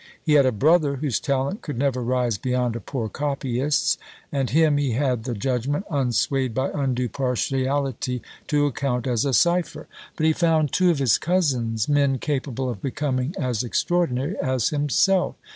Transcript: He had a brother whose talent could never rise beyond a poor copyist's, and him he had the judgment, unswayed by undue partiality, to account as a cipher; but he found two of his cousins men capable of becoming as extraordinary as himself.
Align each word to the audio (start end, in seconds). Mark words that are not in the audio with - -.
He 0.23 0.33
had 0.33 0.47
a 0.47 0.51
brother 0.51 0.95
whose 0.95 1.19
talent 1.19 1.61
could 1.61 1.77
never 1.77 2.01
rise 2.01 2.39
beyond 2.39 2.75
a 2.75 2.79
poor 2.79 3.07
copyist's, 3.07 3.99
and 4.31 4.49
him 4.49 4.77
he 4.77 4.93
had 4.93 5.25
the 5.25 5.35
judgment, 5.35 5.85
unswayed 5.91 6.55
by 6.55 6.71
undue 6.73 7.07
partiality, 7.07 8.23
to 8.47 8.65
account 8.65 9.05
as 9.05 9.25
a 9.25 9.33
cipher; 9.35 9.85
but 10.15 10.25
he 10.25 10.33
found 10.33 10.71
two 10.71 10.89
of 10.89 10.97
his 10.97 11.19
cousins 11.19 11.87
men 11.87 12.17
capable 12.17 12.67
of 12.67 12.81
becoming 12.81 13.35
as 13.37 13.61
extraordinary 13.63 14.35
as 14.41 14.69
himself. 14.69 15.35